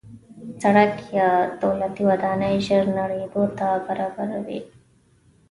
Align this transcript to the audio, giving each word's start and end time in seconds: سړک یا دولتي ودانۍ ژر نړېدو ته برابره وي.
سړک 0.61 0.93
یا 1.17 1.29
دولتي 1.61 2.01
ودانۍ 2.09 2.55
ژر 2.65 2.83
نړېدو 2.99 3.43
ته 3.57 3.67
برابره 3.85 4.37
وي. 4.45 4.59